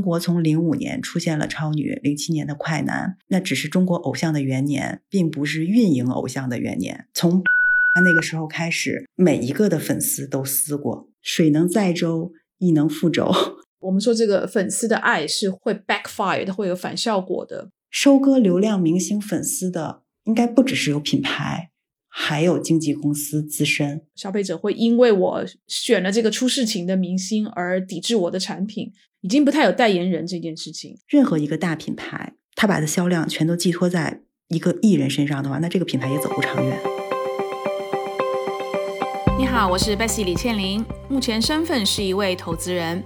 [0.00, 7.06] 中国从零五年出现了超女，零七年的快男，那只是中国偶像的元年，并不是运营偶像的元年。
[7.12, 7.42] 从
[8.02, 13.30] 那个时候开始，每一个的粉丝都撕过，水能载舟，亦能覆舟。
[13.80, 17.68] 我们说这个粉丝的爱是会 backfire 的，会有反效果的。
[17.90, 21.68] 收割流量明星粉丝的，应该不只是有品牌，
[22.08, 24.00] 还有经纪公司自身。
[24.16, 28.90] 消费者会因为我选了这个出事情的明星而抵制我的产品，
[29.22, 30.98] 已经不太有代言人这件事情。
[31.06, 36.80] 任何一个大品牌，他把的销量全都寄托在一个艺人身上的话，那这个品牌也走不长远。
[39.38, 43.02] 你好，我是 Bessy 李倩玲，目前身份是一位投资人。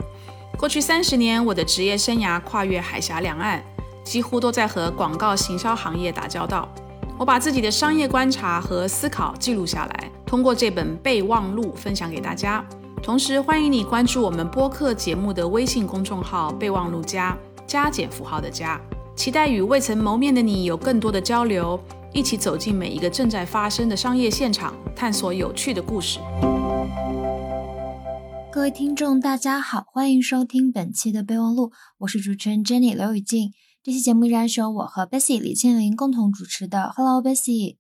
[0.57, 3.61] 过去三十年，我的职业生涯跨越海峡两岸，
[4.05, 6.73] 几乎都在和广告行销行业打交道。
[7.19, 12.65] 我把自己的商业观察和思考记录下来，通过这本备忘录分享给大家。
[13.05, 17.37] 同时，欢迎你关注我们播客节目的微信公众号“备忘录加
[17.67, 18.81] 加减符号的加”，
[19.15, 21.79] 期待与未曾谋面的你有更多的交流。
[22.15, 26.19] 一起走进每一个正在发生的商业现场，探索有趣的故事。
[28.51, 33.53] 各位听众，大家好，欢迎收听本期的备忘录，我是主持人 Jenny 刘雨静。
[33.83, 36.95] 这期节目依然是由我和 Bessy 李倩玲共同主持的。
[36.97, 37.77] Hello Bessy。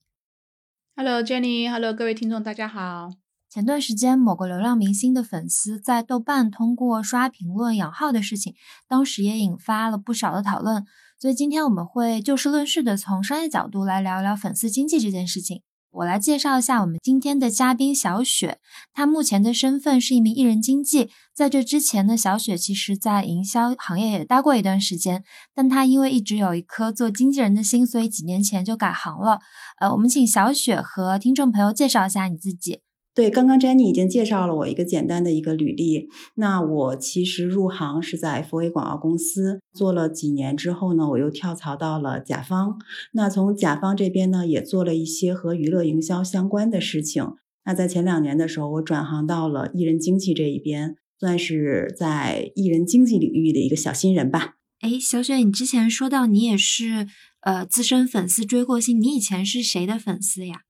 [0.95, 1.71] Hello Jenny。
[1.71, 3.24] Hello 各位听众，大家好。
[3.55, 8.53] 前段时间，某个流量明星的粉丝在豆瓣通过刷评论养号的事情，
[8.89, 10.85] 当时也引发了不少的讨论。
[11.21, 15.63] 所以今天我们会就事论事的从商业角度来聊聊粉丝经济这件事情。
[15.93, 18.59] 我来介绍一下我们今天的嘉宾小雪，
[18.93, 21.11] 她目前的身份是一名艺人经纪。
[21.33, 25.23] 在这之前呢，小雪其实在营销行业也待过一段时间，
[25.55, 29.39] 但她因为一直有一颗做经纪人的心，所以几年前就改行了。
[29.79, 32.81] 呃，我们请小雪和听众朋友介绍一下你自己。
[33.15, 36.09] 对，刚刚 Jenny 已经介绍了我一个简单的一个履历。
[36.35, 42.77] 那我其实入行是在福威广告公司做了几年之后呢，我又跳槽到了甲方。
[43.13, 47.25] 那从甲方这边呢，也做了一些和娱乐营销相关的事情。
[47.65, 54.57] 那在前两年的时候，我转行到了艺人经纪这一边，算是在艺人经纪领域的一个小新人吧。
[54.81, 57.07] 哎，小雪，你之前说到你也是
[57.43, 60.63] 呃资深粉丝追过星，你以前是谁的粉丝呀？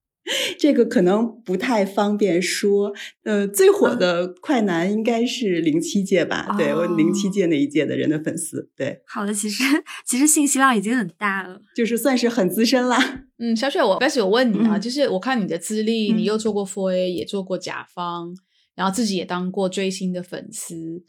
[0.59, 2.93] 这个可能不太方便说，
[3.25, 6.55] 呃，最火的快男应该是零七届吧？
[6.57, 8.71] 对我零七届那一届的人的粉丝。
[8.77, 9.63] 对，好的，其实
[10.07, 13.25] 其实信息量已经很大了，就是算是很资深啦。
[13.39, 18.35] 嗯，小雪，我开始有问你啊，就是我看你的资历，你又做过 Four A，也做过甲方，
[18.75, 21.03] 然后自己也当过追星的粉丝，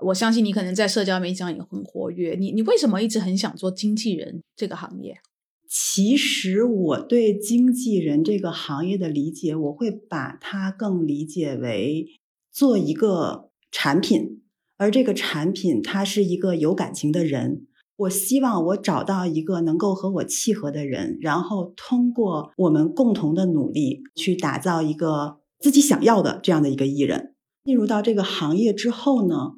[0.00, 2.36] 我相信你可能在社交媒体上也很活跃。
[2.38, 5.16] 你你为什么一直很想做经纪人这个行业？
[5.72, 12.08] 其实我对经纪人这个行业的理解，我会把它更理解为
[12.50, 14.42] 做一个产品，
[14.76, 17.68] 而这个产品它是一个有感情的人。
[17.98, 27.36] 我希望我找到一个能够和我契合的人，然后通过我们共同的努力去打造一个自己想要的这样的一个艺人。
[27.62, 29.52] 进入到这个行业之后呢，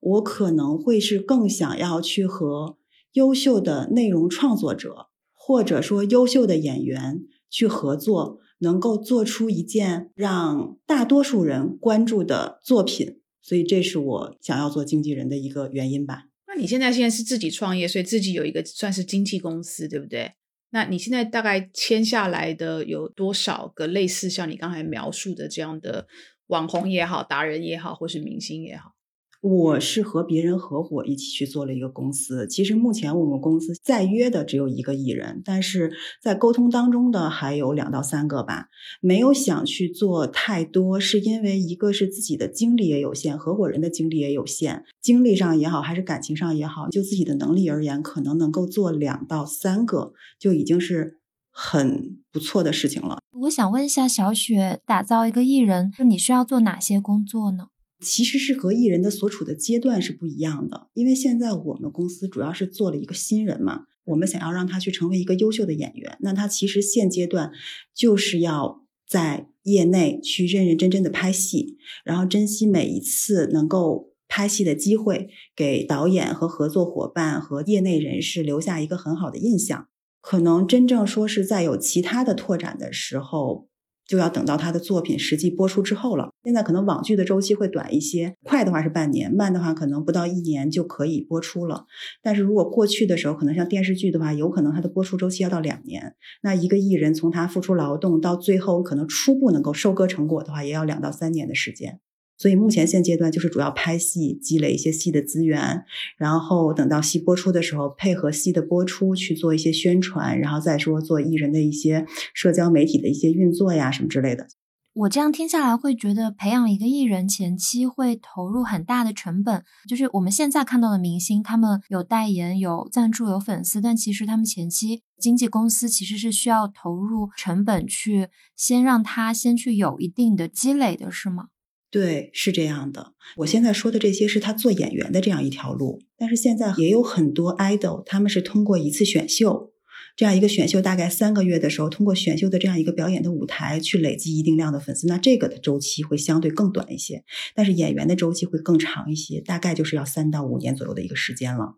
[0.00, 2.78] 我可能会是更想要去和
[3.12, 5.07] 优秀的内容创作者。
[5.48, 16.24] 或者说优秀的演员去合作，能够做出一件让大多数人关注的作品，所以这是我想要做经纪人的一个原因吧。
[16.46, 20.32] 那你现在现在是自己创业，所以自己有一个算是经纪公司，对不对？
[20.68, 26.06] 那你现在大概签下来的有多少个类似像你刚才描述的这样的
[26.48, 28.92] 网红也好、达人也好，或是明星也好？
[29.40, 32.46] 我是和别人合伙一起去做了一个公司。
[32.48, 38.66] 其实目前我们公司在约的只有一个艺人，但是在沟通当中的还有两到三个吧。
[39.00, 44.84] 没有想去做太多，是因为一个是自己的精力也有限，合伙人的精力也有限。
[45.00, 51.18] 精力上也好，还是感情上也好，就自己的能力而言，可能能够做两到三个就已经是
[51.52, 53.18] 很不错的事情了。
[53.42, 57.68] 我想问一下小雪，打造一个艺人，你需要做哪些工作呢？
[58.00, 67.50] 其实是和艺人的所处的阶段是不一样的，因为现在我们公司主要是做了一个新人嘛，我们想要让他去成为一个优秀的演员，那他其实现阶段
[67.94, 79.88] 就是要在业内去认认真真的拍戏，然后珍惜每一次能够拍戏的机会，给导演和合作伙伴和业内人士留下一个很好的印象。
[80.20, 83.66] 可能真正说是在有其他的拓展的时候。
[84.08, 86.30] 就要等到他的作品实际播出之后了。
[86.42, 91.84] 现在可能网剧的周期会短一些，快的话是半年，慢的话可能不到一年就可以播出了。
[92.22, 96.14] 但是如果过去的时候，可能像电视剧的话，有可能它的播出周期要到两年。
[96.42, 102.00] 那一个艺人从他付出劳动到最后可能初步能够收割成果的话，也要两到三年的时间。
[102.38, 105.84] 所以目前现阶段就是主要拍戏，积累一些戏的资源，
[106.16, 114.46] 然后等到戏播出的时候，配合戏的播出去做一些宣传，然后再说做艺人的一些社交媒体的一些运作呀什么之类的。
[114.94, 119.62] 我这样听下来会觉得，培养一个艺人前期会投入很大的成本。
[119.88, 131.48] 就是我们现在看到的明星，他们有代言、有赞助、有粉丝，但其实他们前期经纪公司其实是需要投入成本去先让他先去有一定的积累的，是吗？
[131.90, 133.14] 对，是这样的。
[133.36, 139.72] 我现在说的这些是他做演员的这样一条路，但是现在也有很多 idol，他们是通过一次选秀。
[140.16, 147.22] 这样一个选秀大概三个月的时候，通过选秀的这样一个表演的舞台去累积一定量的粉丝，那这个的周期会相对更短一些。
[147.54, 151.76] 但是演员的周期会更长一些，大概就是要三到五年左右的一个时间了。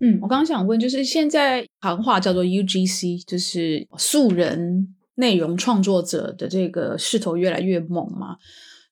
[0.00, 8.36] 嗯，我刚刚想问，就是现在行话叫做 UGC，就是素人内容创作者的这个势头越来越猛嘛？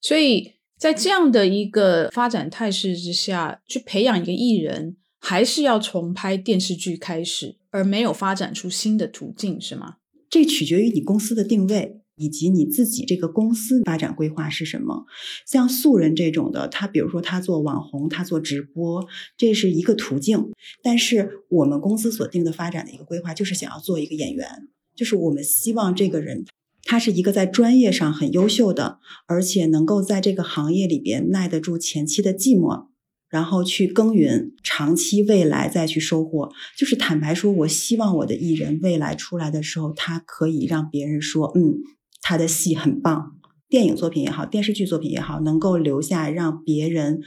[0.06, 4.96] 所以在这样的一个发展态势之下，去培养一个艺人。
[5.18, 9.96] 还是要从拍电视剧开始，而没有发展出新的途径，是吗？
[10.30, 15.04] 这取决于你公司的定位以及你自己这个公司发展规划是什么。
[15.44, 19.04] 像素人这种的，他比如说他做网红，他做直播，
[19.36, 20.52] 这是一个途径。
[20.80, 24.48] 但是我们公司所定的发展的一个规划，就是想要做一个演员，
[24.94, 26.44] 就是我们希望这个人
[26.86, 32.86] 他是一个在专业上很优秀的，而且能够在这个行业里边耐得住前期的寂寞。
[33.28, 36.48] 然后去耕耘，长期未来再去收获。
[36.78, 41.74] 就是坦白说，我希望我的艺人未来出来的时候，他可以让别人说，嗯，
[42.22, 43.32] 他的戏很棒，
[43.68, 47.20] 电影作品也好，电视剧作品也好，能够留下让别人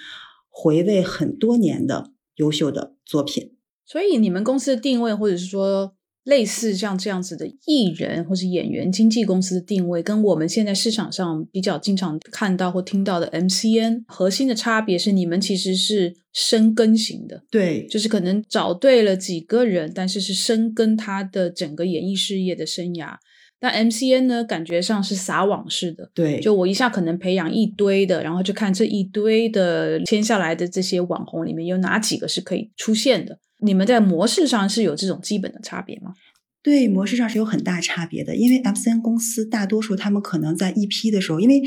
[0.47, 3.57] 回味很多年的优秀的作品。
[3.85, 5.98] 所以，你们公司的定位，或者是说。
[6.29, 23.15] 类似像这样子的艺人或是演员经纪公司的定位，跟我们现在市场上比较经常看到或听到的 MCN 核心的差别是，你们其实是深耕型的，对，就是可能找对了几个人，但是是深耕他的整个演艺事业的生涯。
[23.61, 33.37] 但 MCN 呢，感觉上是撒网式的，对，就我一下可能培养一堆的，然后就看这一堆的签下来的这些网红里面有哪几个是可以出现的。
[33.61, 36.13] 你们在模式上是有这种基本的差别吗？
[36.61, 38.35] 对，模式上是有很大差别的。
[38.35, 41.61] 因为 MCN 公司大多数他们可能在一批的时候，因为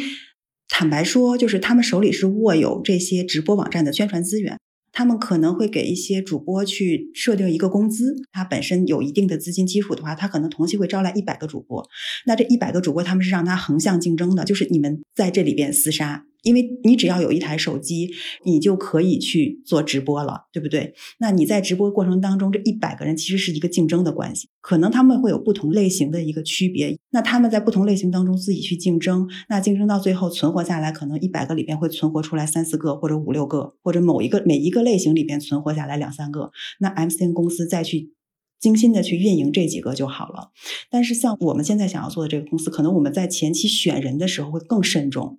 [0.69, 4.59] 坦白说，就是他们手里是握有这些直播网站的宣传资源，
[4.91, 11.87] 他们可能会给一些主播去设定一个工资，他本身有一定的资金基础的话，他可能同期会招来一百个主播。
[12.27, 16.25] 那这一百个主播，他们是让他横向竞争的，就是你们在这里边厮杀。
[16.43, 18.11] 因为你只要有一台手机，
[18.45, 20.93] 你就可以去做直播了，对不对？
[21.19, 26.99] 那你在直播过程当中，这一百个人其实是一个竞争的关系，可能他们会有不同类型的一个区别。
[27.11, 36.51] 那他们在不同类型当中自己去竞争，那竞争到最后存活下来，可能一百个里边会存活出来三四个，或者五六个，或者某一个每一个类型里边存活下来两三个。
[36.81, 38.13] 那 MCN 公司再去
[38.59, 40.51] 精心的去运营这几个就好了。
[40.91, 45.39] 但是像我们现在想要做的这个公司，可能我们在前期选人的时候会更慎重。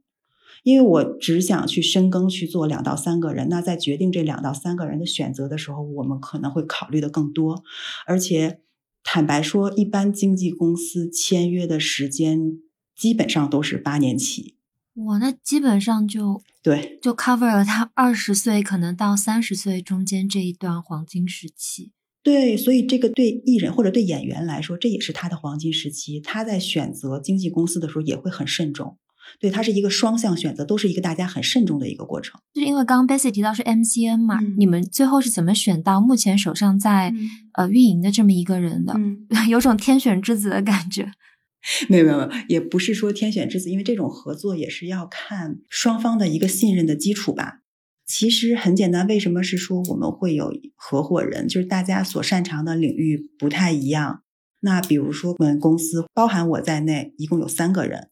[0.64, 7.64] 因为我只想去深耕去做两到三个人，那在决定这两到三个人的选择的时候，我们可能会考虑的更多。
[8.08, 8.62] 而且
[9.04, 12.60] 坦白说，一般经纪公司签约的时间
[12.96, 14.56] 基本上都是八年起。
[14.96, 21.92] 我，那基本上就对，就 cover 了他二十岁可能到三十岁中间这一段黄金时期。
[22.22, 26.22] 对，所以这个对艺人或者对演员来说，这也是他的黄金时期。
[26.22, 28.98] 他在选择经纪公司的时候也会很慎重。
[29.40, 32.40] 对，它是一个双向选择，都是一个大家很慎重的一个过程。
[32.54, 37.14] 就是因为刚刚 Bessy 提到是 MCN 嘛，你们最后是怎么选到目前手上在
[37.54, 38.94] 呃运营的这么一个人的？
[38.96, 41.12] 嗯 有种天选之子的感觉。
[41.88, 47.60] 没有没有没有，也不是说天选之子，因为这种合作也是要看双方的一个信任的基础吧。
[48.06, 51.48] 其实很简单，为什么是说我们会有合伙人？
[51.48, 54.24] 就是大家所擅长的领域不太一样。
[54.60, 58.10] 那比如说我们公司，包含我在内，一共有三个人。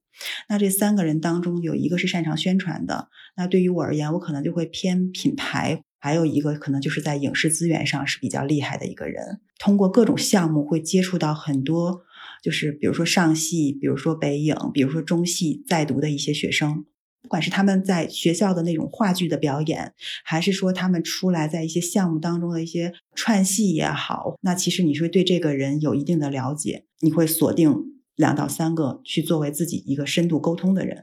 [0.50, 12.02] 那这三个人当中有一个是擅长宣传的，那对于我而言，我可能就会偏品牌；还有一个可能就是在影视资源上是比较厉害的一个人，通过各种项目会接触到很多，
[12.44, 16.86] 就是比如说上戏，比如说北影，比如说中戏在读的一些学生，
[17.22, 28.01] 不管是他们在学校的那种话剧的表演，还是说他们出来在一些项目当中的一些串戏也好，那其实你是对这个人有一定的了解，你会锁定。
[28.22, 31.02] 两到三个去作为自己一个深度沟通的人，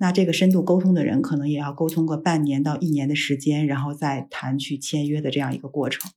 [0.00, 6.10] 那这个深度沟通的人可能也要沟通个半年到一年的时间，然后再谈去签约的这样一个过程。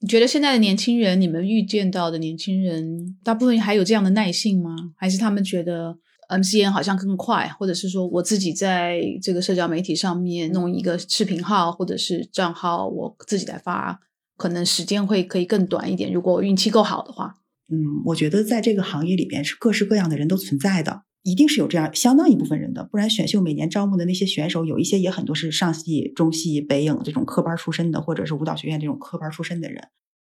[0.00, 4.74] 你觉得现在的年轻人，你们遇见到的年轻人，大部分还有这样的耐性吗？
[4.96, 5.98] 还是他们觉得
[6.28, 14.00] MCN 好像更快，或者是说我自己在这个社交媒体上面弄一个视频号或者是账号，我自己来发，
[14.36, 16.12] 可能时间会可以更短一点。
[16.12, 17.34] 如果我运气够好的话，
[17.70, 29.88] 嗯，我觉得在这个行业里边是各式各样的人都存在的，一定是有这样相当一部分人的，不然选秀每年招募的那些选手，有一些也很多是上戏、中戏、北影这种科班出身的，或者是舞蹈学院这种科班出身的人，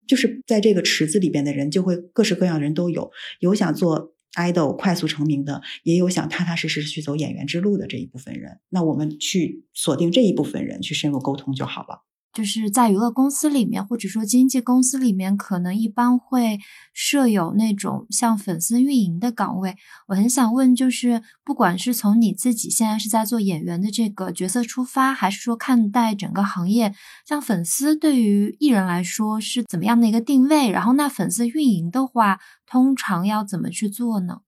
[0.08, 4.14] 就是在这个池子里边的人，就会各式各样的人都有，有想做。
[4.36, 8.60] idol 快速成名的，也有想踏踏实实去走演员之路的这一部分人。
[8.70, 12.06] 那我们去锁定这一部分人，去深入沟通就好了。
[12.34, 16.60] 就是在娱乐公司里面，或者说经纪公司里面，可能一般会
[16.94, 19.76] 设有那种像粉丝运营的岗位。
[20.08, 26.94] 我很想问，就是不管是从你自己现在是在做演员的这个角色出发，还是说看待整个行业，
[27.26, 30.72] 像粉丝对于艺人来说是怎么样的一个定位？
[30.72, 34.42] 然后那粉丝运营的话，通常要怎么去做呢？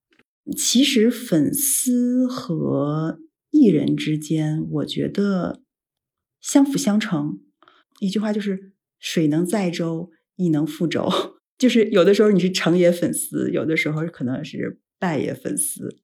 [0.57, 3.19] 其实粉丝和
[3.51, 5.61] 艺人之间，我觉得
[6.41, 7.39] 相辅相成。
[8.05, 11.07] 一句话就是“水能载舟，亦能覆舟”。
[11.57, 15.95] 就是有的时候你是成也粉丝，有的时候可能是败也粉丝。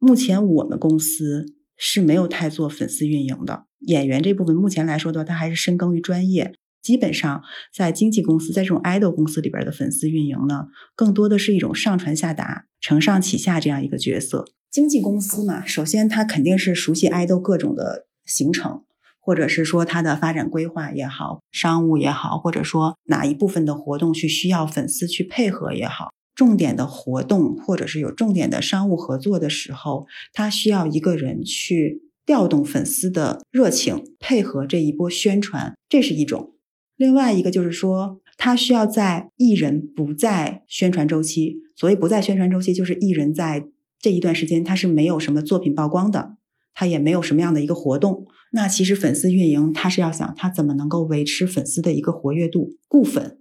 [0.00, 3.66] 目前我们公司是没有太做粉丝运营的。
[3.80, 6.52] 演员这部分目前来说的话，他还是深耕于专业。
[6.82, 7.42] 基本上
[7.72, 10.66] 在经纪公司，在这种 idol 公司里边的粉丝运营呢，
[10.96, 14.44] 更多的是一种上传下达、承上启下这样一个角色。
[14.70, 18.84] 经纪公司嘛，首先他肯定是熟悉 idol 各种的行程。
[19.28, 36.54] 或者是说它的发展规划也好，商务也好，或者说哪一部分的活动去需要粉丝去配合也好，重点的活动或者是有重点的商务合作的时候，他需要一个人去调动粉丝的热情，配合这一波宣传，这是一种。
[36.96, 43.66] 另外一个就是说，他需要在艺人不在宣传周期，所谓不在宣传周期，就是艺人在
[44.00, 46.38] 这一段时间他是没有什么作品曝光的，
[46.72, 48.26] 他也没有什么样的一个活动。
[48.52, 53.38] 那其实粉丝运营，他是要想他怎么能够维持粉丝的一个活跃度、固粉。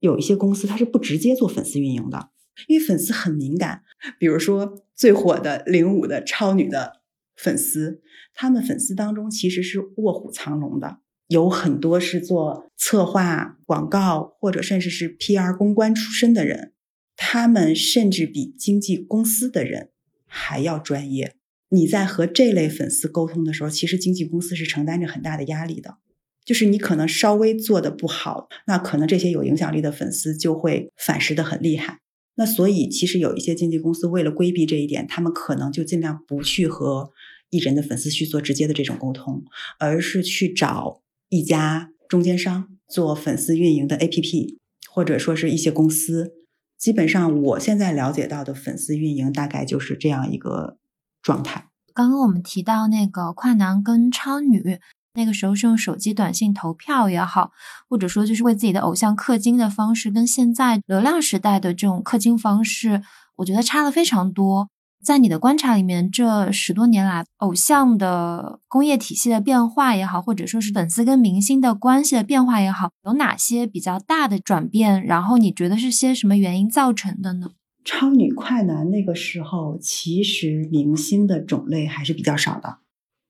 [0.00, 2.28] 有一些公司它是不直接做粉丝运营的，
[2.68, 3.82] 因为粉丝很敏感。
[4.18, 7.00] 比如说最火的零五的超女的
[7.34, 8.02] 粉丝，
[8.34, 10.98] 他们粉丝当中其实是卧虎藏龙的，
[11.28, 16.74] 有很多是做策划、广告或者甚至是 PR 公关出身的人，
[17.16, 19.88] 他们甚至比经纪公司的人
[20.26, 21.36] 还要专业。
[21.74, 25.96] 你在和这类粉丝沟通的时候，其实经纪公司是承担着很大的压力的。
[26.44, 32.00] 就是你可能稍微做的不好，那可能这些有影响力的粉丝就会反噬的很厉害。
[32.36, 37.10] 那所以，其实有一些经纪公司为了规避这一点，他们可能就尽量不去和
[37.48, 39.42] 艺人的粉丝去做直接的这种沟通，
[39.78, 41.00] 而是去找
[41.30, 44.58] 一家中间商做粉丝运营的 APP，
[44.90, 46.32] 或者说是一些公司。
[46.76, 50.76] 基本上，我现在了解到的粉丝运营大概就是这样一个。
[51.24, 51.64] 状态。
[51.92, 54.78] 刚刚我们提到那个快男跟超女，
[55.14, 57.52] 那个时候是用手机短信投票也好，
[57.88, 63.02] 或者说就是为自己的偶像氪金的方式，跟现在流量时代的这种氪金方式，
[63.36, 64.68] 我觉得差了非常多。
[65.04, 75.04] 在你的观察里面，这十多年来，偶像的工业体系的变化也好，或者说是粉丝跟明星的关系的变化也好，有哪些比较大的转变？
[75.04, 77.50] 然后你觉得是些什么原因造成的呢？
[77.84, 82.78] 超女快男那个时候，其实明星的种类还是比较少的，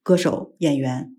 [0.02, 1.14] 歌手、演员，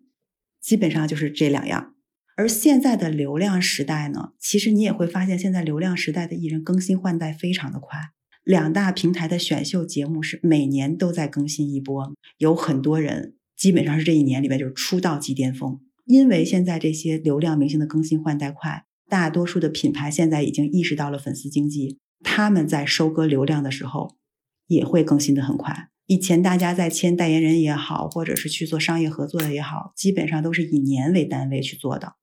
[0.61, 1.93] 基本上就是这两样。
[2.37, 7.99] 而现在的流量时代呢，其实你也会发现，现在流量时代的艺人更新换代非常的快。
[8.43, 15.79] 两大平台的选秀节目是每年都在更新一波，有很多人基本上是这一年里边就是出道即巅峰。
[16.05, 21.97] 因为现在这些流量明星的更新换代快，大多数的品牌现在已经意识到了粉丝经济。
[22.23, 24.15] 他们在收割流量的时候，
[24.67, 25.89] 也会更新的很快。
[26.07, 32.13] 以前大家在签代言人也好，或者是去做商业合作的也好，基本上都是以年为单位去做的。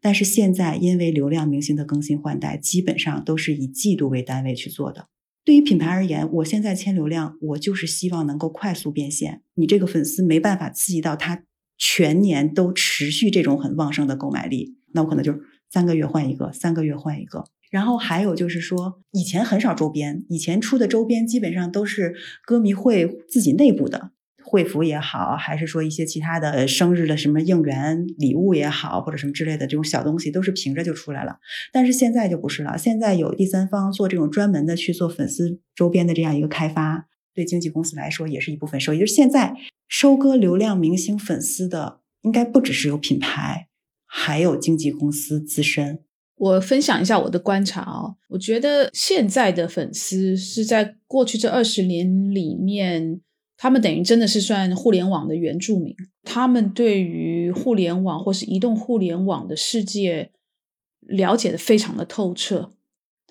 [0.00, 5.08] 但是现在，因为流量明星的更新换代，基本上都是以季度为单位去做的。
[5.44, 9.42] 对于品牌而言，我现在签流量，我就是希望能够快速变现。
[9.54, 11.42] 你这个粉丝没办法刺激到他
[11.76, 15.34] 全年都持续这种很旺盛的购买力，那我可能就
[15.68, 17.46] 三个月换一个，三个月换一个。
[17.70, 31.36] 然后还有就是说，以前很少周边，以前出的周边基本上都是歌迷会自己内部的会服也好，还是说一些其他的生日的什么应援礼物也好，或者什么之类的这种小东西，都是凭着就出来了。
[31.70, 38.98] 但是现在就不是了，现在有第三方做这种专门的去做粉丝周边的这样一个开发，对经纪公司来说也是一部分收益。
[38.98, 39.54] 就是现在
[39.86, 43.68] 收割流量明星粉丝的，应该不只是有品牌，
[44.06, 46.00] 还有经纪公司自身。
[46.38, 53.20] 我分享一下我的观察哦，我觉得现在的粉丝是在过去这二十年里面
[53.56, 60.30] 他们等于真的是算互联网的原住民，他们对于互联网或是移动互联网的世界
[61.00, 62.72] 了解的非常的透彻。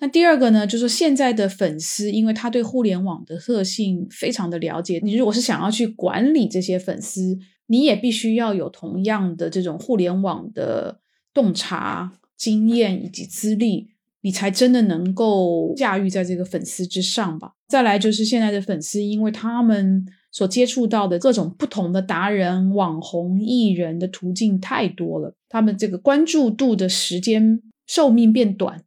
[0.00, 11.00] 那第二个呢，就是说现在的粉丝，因为他对互联网的特性非常的了解，你如果是想要去管理这些粉丝，你也必须要有同样的这种互联网的
[11.32, 13.90] 洞察经验以及资历。
[14.20, 17.52] 你才真的能够驾驭在这个粉丝之上吧。
[17.68, 28.82] 再来就是现在的粉丝，因为他们所接触到的各种不同的达人、网红、艺人的途径太多了，他们这个关注度的时间寿命变短，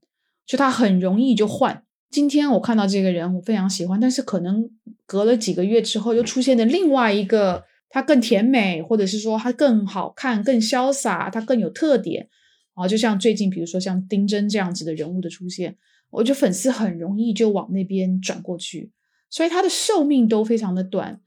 [0.46, 1.82] 就他很容易就换。
[2.10, 4.70] 今天我看到这个人，我非常喜欢，但是可能
[5.06, 12.28] 隔了几个月之后，又出现了另外一个，他更甜美，或者是说他更好看、更潇洒，他更有特点。
[12.82, 15.76] 啊，就像最近，比如说像丁真这样子的人物的出现，
[16.10, 18.92] 我觉得粉丝很容易就往那边转过去，
[19.30, 21.22] 所以他的寿命都非常的短。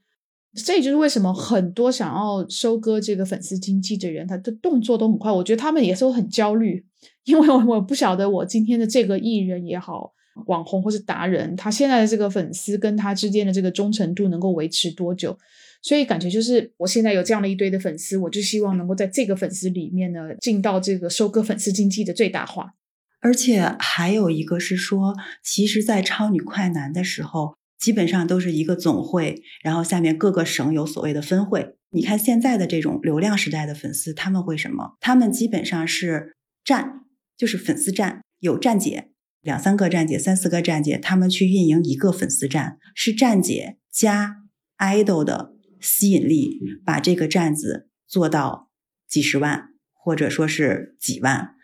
[0.53, 5.29] 这也就是为什么很多想要收割这个粉丝经济的人，他的动作都很快。
[5.31, 6.85] 我觉得他们也是很焦虑，
[7.25, 10.13] 因为我我不晓得我今天的这个艺人也好，
[10.45, 15.37] 网红或是达人，他现在的这个粉丝跟他之间的这个忠诚度能够维持多久。
[15.85, 22.73] 所以感觉就是，我现在有这样的一堆的粉丝，我就希望能够在这个粉丝里面呢，进到这个收割粉丝经济的最大化。
[23.21, 25.13] 而且还有一个是说，
[25.43, 31.75] 其实，在超女快男的时候，基本上都是一个总会，然后下面各个省有所谓的分会。
[31.91, 34.97] 你看现在的这种流量时代的粉丝，他们会什么？
[34.99, 37.01] 他们基本上是站，
[37.37, 39.11] 就是粉丝站，有站姐，
[39.43, 44.37] 两三个站姐，三四个站姐，他们去运营一个粉丝站，是站姐加
[44.79, 45.54] idol 的。
[45.85, 48.71] 吸引力把这个站子做到
[49.07, 51.55] 几十万，或者说是几万。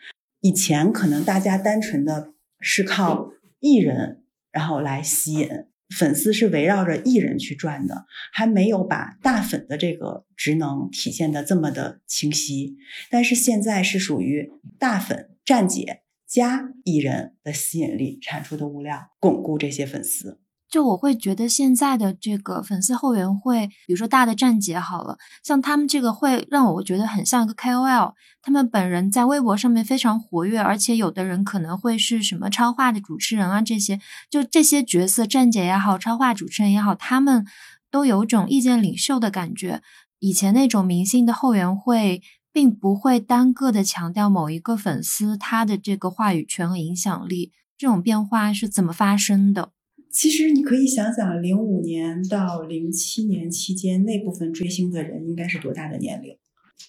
[0.41, 5.49] 以前可能大家单纯的是靠艺人，然后来吸引
[5.97, 12.77] 粉丝，是围绕着艺人去转的，还没有把大粉的这个职能体现的这么的清晰。
[13.09, 20.40] 但是现在是属于大粉站姐加艺人的吸引力产出的物料，巩固这些粉丝。
[20.71, 37.45] 就我会觉得现在的这个粉丝后援会，比如说大的站姐好了，像他们这个会让我觉得很像一个 KOL，他们本人在微博上面非常活跃，而且有的人可能会是什么超话的主持人啊，这些就这些角色，站姐也好，超话主持人也好，他们
[37.91, 39.81] 都有种意见领袖的感觉。
[40.19, 42.21] 以前那种明星的后援会，
[42.53, 49.71] 并不会单个的强调某一个粉丝他的这个话语权和影响力，这种变化是怎么发生的？
[50.11, 56.37] 其实你可以想想，零五年到零七年期间，那部分追星的人应该是多大的年龄？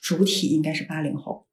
[0.01, 1.47] 主体应该是八零后。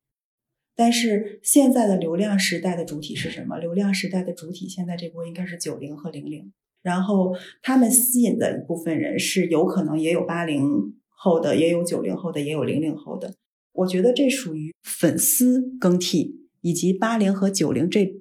[0.76, 3.60] 但是现在的流量时代的主体是什么？
[3.60, 6.52] 流量时代的主体现在这波应该是九零和零零。
[6.82, 10.64] 然后他们吸引的一部分人是有可能也有八零
[11.10, 13.36] 后的，也有九零后的，也有零零后的。
[13.74, 18.16] 我觉得这属于粉丝更替以及八零和九零这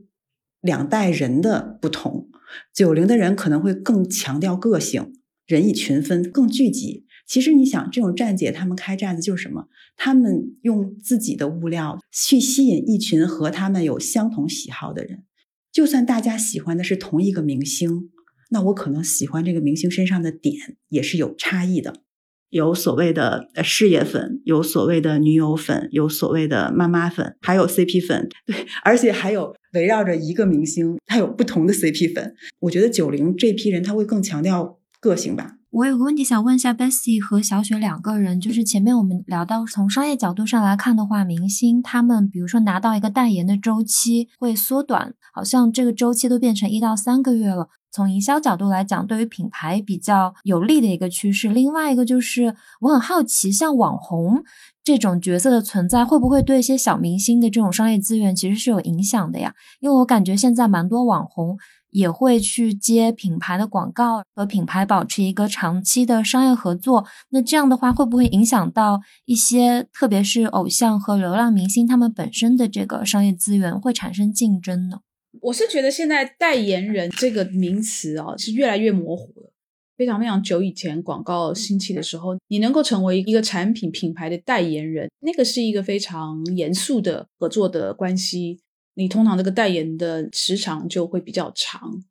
[0.60, 2.28] 两代人的不同。
[2.74, 5.14] 九零的人可能会更强调个性，
[5.46, 7.06] 人以群分，更聚集。
[7.26, 9.68] 其实你想，这种站姐他们开站的就是什么？
[9.96, 15.24] 他们用自己的物料去吸引一群和他们有相同喜好的人。
[15.70, 18.10] 就算大家喜欢的是同一个明星，
[18.50, 22.02] 那我可能喜欢这个明星身上的点也是有差异的。
[22.50, 32.34] 有所谓的事业粉，有所谓的女友粉，有所谓的妈妈粉，还有 CP 粉， 对，而且还有围绕着一个明星，他有不同的 CP 粉。
[32.60, 35.57] 我觉得九零这批人他会更强调个性吧。
[35.70, 47.68] 我有个问题想问一下 Bessy 和小雪两个人，就是前面我们聊到从商业角度上来看的话，明星他们比如说拿到一个代言的周期会缩短，好像这个周期都变成一到三个月了。
[47.90, 51.50] 从营销角度来讲，对于品牌比较有利的一个趋势。
[51.50, 54.42] 另外一个就是，我很好奇，像网红
[54.82, 59.54] 这种角色的存在，会不会对一些小明星的这种商业资源其实是有影响的呀？
[59.80, 61.56] 因为我感觉现在蛮多网红
[61.90, 67.06] 也会去接品牌的广告，和品牌保持一个长期的商业合作。
[67.30, 75.00] 那这样的话，会不会影响到一些，特别是偶像和流量明星他们本身的这个商业资源会产生竞争呢？
[75.42, 79.52] 我是觉得现在代言人这个名词啊是越来越模糊了。
[79.96, 88.60] 非常非常久以前广告兴起的时候，你能够成为一个产品品牌的代言人，那个是一个非常严肃的合作的关系。
[88.98, 92.02] 你通常这个代言的时长就会比较长。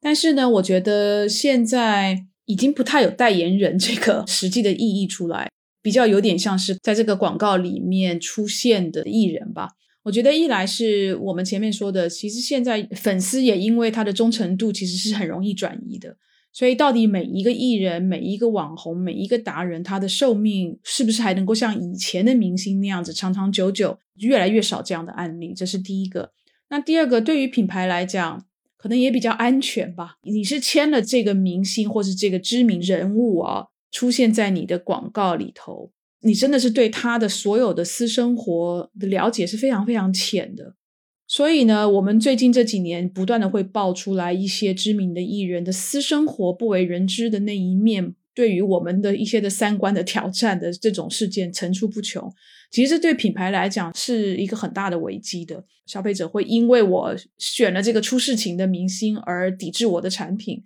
[0.00, 5.50] 但是呢，我觉得现在已经不太有代言人这个 实际的意义出来，
[5.82, 9.68] 比较有点像是在这个广告里面出现的艺人吧。
[10.04, 16.16] 我觉得一来是我们前面说的，其实现在粉丝也因为他的忠诚度其实是很容易转移的，
[16.54, 23.98] 所以，到底每一个艺人、每一个网红、每一个达人，他的寿命是不是还能够像以前的明星那样子长长久久？
[24.20, 26.32] 越来越少这样的案例，这是第一个。
[26.68, 30.16] 那第二个，对于品牌来讲，可能也比较安全吧。
[30.22, 40.76] 你是签了这个明星或是这个知名人物啊，出现在你的广告里头，你真的是对他的所有的私生活的了解是非常非常浅的。
[41.26, 52.32] 所以呢，我们最近这几年不断的会爆出来一些知名的艺人的私生活不为人知的那一面，对于我们的一些的三观的挑战的这种事件层出不穷。
[52.70, 60.62] 其实对品牌来讲是一个很大的危机的，消费者会因为我选了这个出事情的明星而抵制我的产品。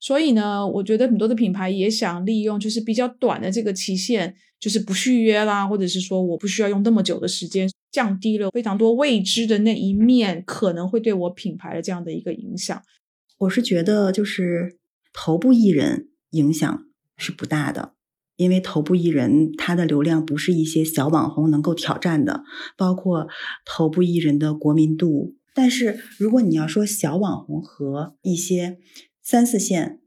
[0.00, 7.68] 所以呢，我觉得很多的品牌也想利用就是比较短的这个期限，就是不续约啦，或者是说我不需要用那么久的时间。
[7.90, 12.80] 降低了非常多未知的那一面，可能会对我品牌的这样的一个影响。
[13.38, 14.76] 我是觉得，就是
[15.12, 16.84] 头部艺人影响
[17.16, 17.94] 是不大的，
[18.38, 22.44] 因为头部艺人他的流量不是一些小网红能够挑战的，
[22.76, 23.26] 包括
[23.64, 25.34] 头部艺人的国民度。
[25.52, 28.78] 但是如果你要说小网红和一些
[29.20, 29.98] 三四线、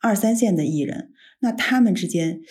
[0.00, 2.42] 二三线的艺人，那他们之间，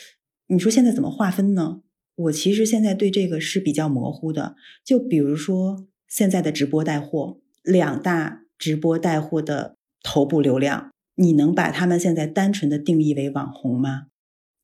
[0.47, 1.81] 你说现在怎么划分呢？
[2.15, 14.07] 我其实现在对这个是比较模糊的，就比如说现在的直播带货，两大直播带货的头部流量，你能把他们现在单纯的定义为网红吗？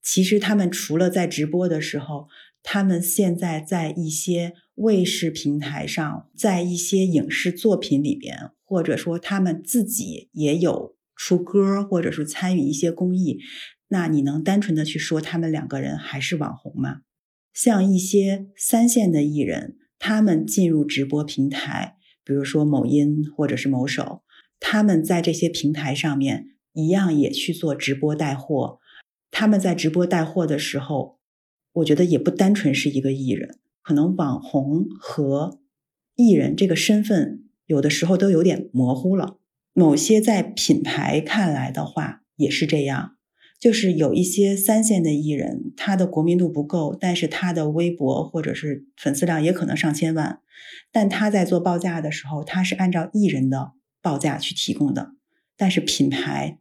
[0.03, 2.27] 其实他们除了在直播的时候，
[2.61, 13.39] 他们现在在一些卫视平台上，在一些影视作品里边，或者说他们自己也有出歌，或者是参与一些公益，
[13.87, 17.01] 那你能单纯的去说他们两个人还是网红吗？
[17.53, 24.23] 像一些三线的艺人，他们进入直播平台，比如说某音或者是某手，
[24.59, 28.79] 他们在这些平台上面一样也去做直播带货。
[29.34, 31.17] 他们在直播带货的时候，
[31.74, 35.60] 我觉得也不单纯是一个艺人，可能网红和
[36.15, 39.39] 艺人这个身份有的时候都有点模糊了。
[39.74, 43.15] 某些在品牌看来的话，也是这样。
[43.60, 50.41] 就是有一些三线的艺人，他的国民度不够，但是他的微博或者是粉丝量也可能上千万，
[50.91, 55.13] 但他在做报价的时候，他是按照艺人的报价去提供的，
[55.58, 56.60] 但是品牌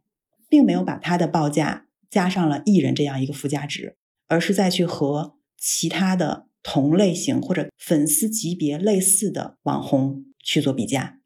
[0.49, 3.97] 并没有把他的报价加上了艺人这样一个附加值，
[4.27, 11.19] 而是再去和其他的同类型或者粉丝级别类似的网红去做比价，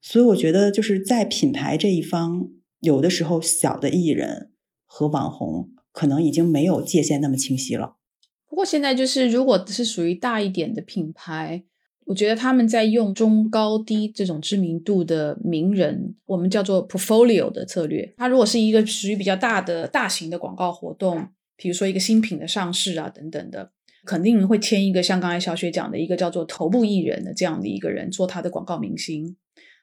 [0.00, 2.48] 所以我觉得就是在品牌这一方，
[2.80, 4.52] 有的时候小的艺人。
[4.88, 7.96] 和网红可能已经没有界限那么清晰了。
[8.48, 11.64] 不过现在就是，如果是属于大一点的品牌，
[12.06, 18.14] 我觉得他们在用中高低这种知名度的名人，我们叫做 portfolio 的策略。
[18.16, 23.72] 它如果是一个属于比较大的大型的广告活动，比如说一个新品的上市啊等等的，
[24.04, 29.36] 肯定会签一个像刚才小雪讲的一个叫做头部艺人的这样的一个人做他的广告明星。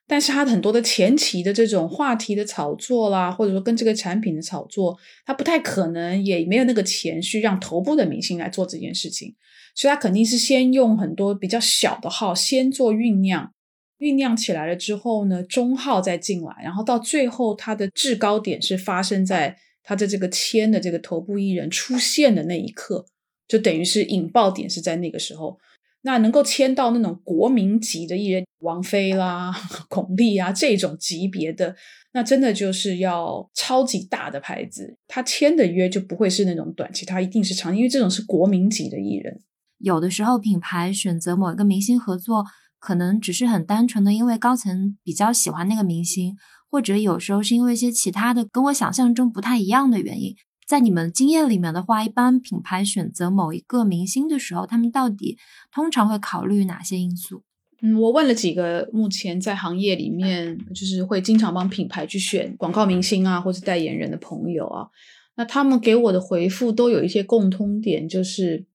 [0.05, 9.33] 但是它很多的前期的这种话题的炒作啦，或者说跟这个产品的炒作，它不太可能，也没有那个钱去让头部的明星来做这件事情，
[9.73, 13.53] 所以它肯定是先用很多比较小的号先做酝酿，
[13.97, 23.05] 酝酿起来了之后呢，中号再进来，然后到最后它的制高点是发生在它的这个签的这个头部艺人出现的那一刻，
[23.47, 25.57] 就等于是引爆点是在那个时候。
[26.03, 29.53] 那能够签到那种国民级的艺人，王菲啦、
[29.89, 31.75] 巩俐啊这种级别的，
[32.13, 39.41] 那真的就是要超级大的牌子，他签的约就不会是那种短期，他一定是长，因为这种是国民级的艺人。
[39.79, 42.45] 有的时候品牌选择某一个明星合作，
[42.79, 46.35] 可能只是很单纯的因为高层比较喜欢那个明星，
[46.69, 50.35] 或者有时候是因为一些其他的跟我想象中不太一样的原因。
[50.73, 55.37] 在你们经验里面的话，一般品牌选择某一个明星的时候，他们到底
[55.71, 57.43] 通常会考虑哪些因素？
[57.83, 64.87] 嗯，我问了几个目前在行业里面就是会经常帮品牌去选广告明星啊，或者代言人的朋友啊，
[65.35, 68.65] 那他们给我的回复都有一些共通点，就是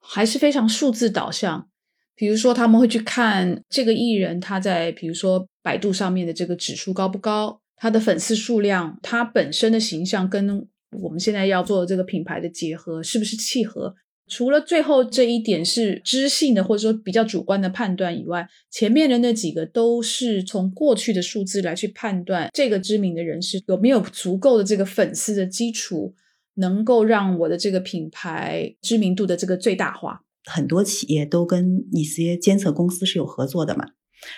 [0.00, 1.68] 还是非常数字导向。
[2.16, 10.66] 比如说，他们会去看这个艺人他在比如说百度上面的这个指数高不高，他的粉丝数量，他本身的形象跟。
[11.00, 13.94] 我们现在要做的这个品牌的结合，是不是契合？
[14.28, 26.12] 除了最后这一点是知性的，或者说比较主观的判断以外，前面的那几个都是从过去的数字来去判断这个知名的人士有没有足够的这个粉丝的基础，
[26.54, 30.22] 能够让我的这个品牌知名度的这个最大化。
[30.44, 33.90] 很多企业都跟一些监测公司是有合作的嘛，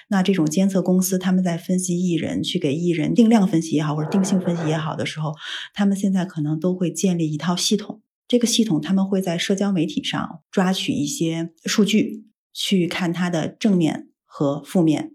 [0.09, 5.35] 那这种监测公司，他们在分析艺人，去给艺人定量分析也好，或者定性分析也好的时候，
[5.75, 8.03] 他们现在可能都会建立一套系统。
[8.27, 15.13] 这个系统他们会在社交媒体上抓取一些数据，去看它的正面和负面，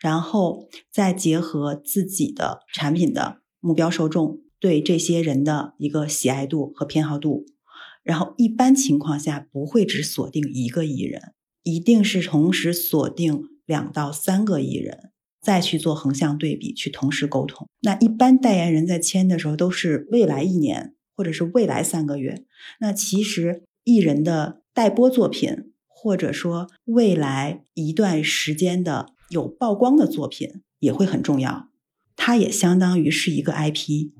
[0.00, 7.46] 然后再结合自己的产品的目标受众对这些人的一个喜爱度和偏好度，
[8.02, 17.66] 然后一般情况下不会只锁定一个艺人，一定是同时锁定两到三个艺人，再去做横向对比，去同时沟通。
[17.80, 20.94] 那一般代言人在签的时候都是未来一年。
[21.16, 22.46] 或者是未来三个月，
[22.78, 31.68] 那其实艺人的待播作品，或者说未来一段时间的有曝光的作品也会很重要。
[32.16, 34.12] 它也相当于是一个 IP。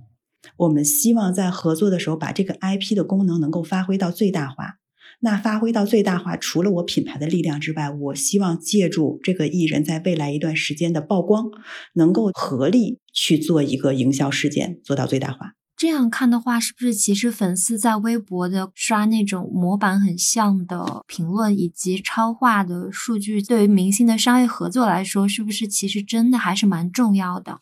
[0.59, 4.80] 我们希望在合作的时候把这个 IP 的功能能够发挥到最大化。
[5.21, 11.51] 那发挥到最大化，除了我品牌的力量之外，我希望借助这个艺人在未来一段时间的曝光，
[11.95, 15.53] 能够合力去做一个营销事件，做到最大化。
[15.77, 27.61] 这样看的话，是不是其实粉丝在微博的刷那种模板很像的评论以及超话的数据，对于明星的商业合作来说，是不是其实真的还是蛮重要的？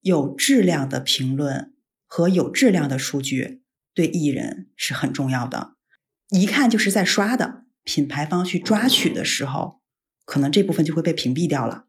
[0.00, 1.72] 有质量的评论
[2.06, 3.62] 和有质量的数据
[3.94, 5.73] 对艺人是很重要的。
[6.40, 9.80] 一看就是在刷的，品牌方去抓取的时候，
[10.24, 11.84] 可能这部分就会被屏蔽掉了，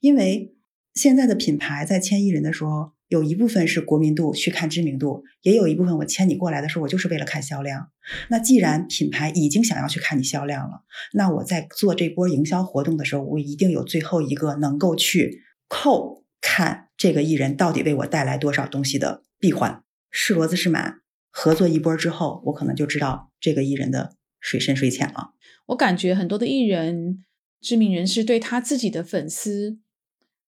[0.00, 0.54] 因为
[0.94, 2.92] 现在的品牌在签艺人的时候。
[3.10, 7.88] 有一部分是国民度去看知名度，也有一部分我签你过来的时候，我就是为了看销量。
[8.28, 19.82] 那既然品牌已经想要去看你销量了，那我在做这波营销活动的时候，我一定有最后一个能够去扣看这个艺人到底为我带来多少东西的闭环。
[20.12, 20.98] 是骡子是马，
[21.30, 25.32] 合作一波之后，我可能就知道这个艺人的水深水浅了。
[25.66, 27.24] 我感觉很多的艺人、
[27.60, 29.78] 知名人士对他自己的粉丝。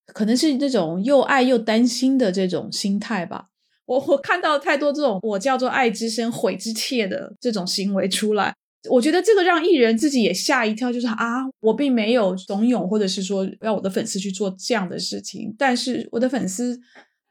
[0.06, 3.46] 可能是那种又爱又担心的这种心态吧。
[3.86, 8.52] 我我看到太多这种我叫做爱之深悔之切的这种行为出来，
[8.90, 16.78] 我觉得这个让艺人自己也吓一跳，就是啊，我并没有怂恿或者是说让我的粉丝去做这样的事情，但是我的粉丝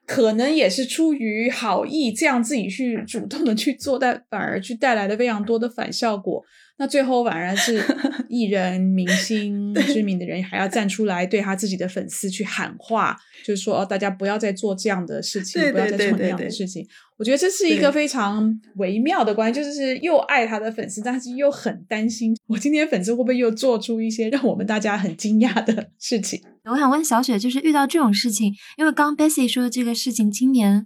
[0.05, 6.43] 可能也是出于好意，这样自己去主动的去做，但反而去带来了非常多的反效果。
[6.77, 7.79] 那最后反而是
[8.27, 16.87] 艺人、明星、知名的人还要站出来对他自己的粉丝去喊话，就是说哦，大家不要再做这样的事情，不要再做那样的事情。
[17.17, 26.41] 我觉得这是一个非常微妙的关系，就是又爱他的粉丝，但是又很担心我今天粉丝会不会又做出一些让我们大家很惊讶的事情。
[26.69, 30.85] 我想问小雪，就是遇到这种事情，因为刚 Bessy 说的这个事情，今年。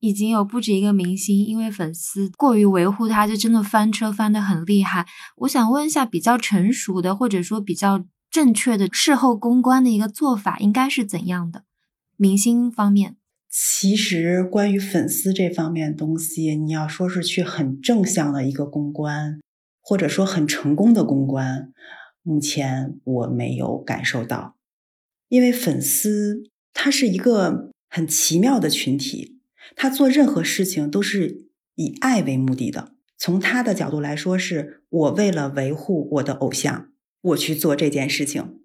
[0.00, 5.06] 已经有不止一个明星因为粉丝过于维护他，就真的翻车翻得很厉害。
[5.36, 11.64] 我想问一下，比较成熟的或者说比较正确的事后公关的一个做法应该是怎样的？
[12.18, 13.16] 明星方面，
[13.48, 19.40] 其实关于粉丝这方面东西，你要说是去很正向的一个公关，
[19.80, 21.72] 或者说很成功的公关，
[22.22, 24.53] 目前我没有感受到，
[25.34, 29.40] 因为粉丝他是一个很奇妙的群体。
[29.74, 32.92] 他做任何事情都是以爱为目的的。
[33.18, 38.60] 从他的角度来说，是我为了维护我的偶像，我去做这件事情。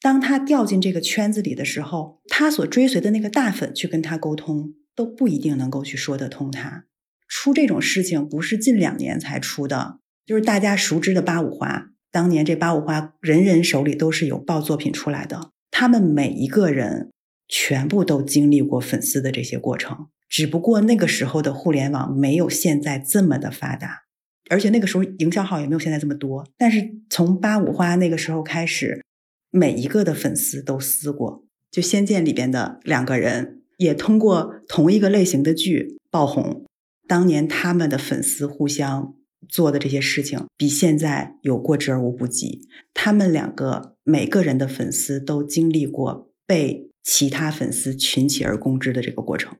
[0.00, 6.48] 当他掉进这个圈子里的时候，他所追随的那个大粉去跟他沟通，都不一定能够去说得通。
[6.48, 6.84] 他
[7.26, 11.90] 出这种事情不是近两年才出的，就是大家熟知的八五花。
[12.12, 17.10] 当年这八五花人人手里都是有爆作品出来的，他们每一个人
[17.48, 20.06] 全部都经历过粉丝的这些过程。
[20.28, 24.04] 只不过那个时候的互联网没有现在这么的发达，
[24.48, 26.46] 而且那个时候营销号也没有现在这么多。
[26.56, 29.02] 但是从八五花那个时候开始，
[29.50, 31.44] 每一个的粉丝都撕过。
[31.72, 36.64] 就《仙剑》里边的两个人也通过同一个类型的剧爆红。
[37.08, 39.12] 当年他们的粉丝互相
[39.48, 42.68] 做的这些事情，比现在有过之而无不及。
[42.92, 49.56] 他们两个每个人的粉丝都经历过被其他粉丝群起而攻之的这个过程。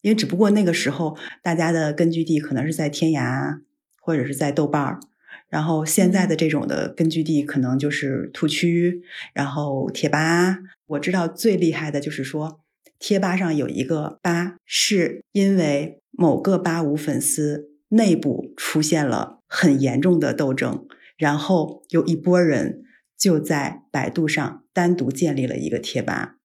[0.00, 3.60] 因为只不过那个时候，大家的根据地可能是在天涯
[4.00, 5.00] 或者是在豆瓣儿，
[5.48, 9.02] 然后现在的这种的根据地可能就是兔区，
[9.34, 10.58] 然后贴吧。
[10.86, 12.60] 我知道最厉害的就是说，
[13.00, 22.82] 贴吧上有一个吧，是因为某个吧五粉丝内部出现了很严重的斗争，然后有一波人
[23.18, 26.36] 就在百度上单独建立了一个贴吧。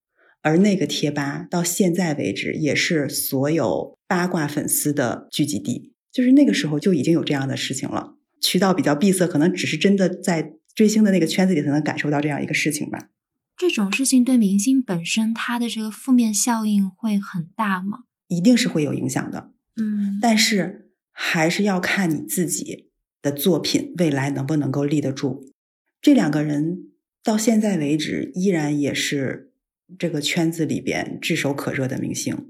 [0.41, 8.15] 而那个贴吧到现在为止也是所有八卦粉丝的聚集地，就是那个时候就已经有这样的事情了。
[8.41, 13.08] 渠道比较闭塞，可能只是真的在追星的那个圈子里才能感受到这样一个事情吧。
[13.56, 17.99] 这种事情对明星本身他的这个负面效应会很大吗？
[18.27, 19.51] 一定是会有影响的。
[19.77, 20.83] 嗯，但是
[21.13, 22.89] 还是要看你自己
[23.21, 25.49] 的作品未来能不能够立得住。
[26.02, 26.91] 这两个人
[27.23, 29.54] 到现在为止依然也是
[29.97, 32.49] 这个圈子里边炙手可热的明星。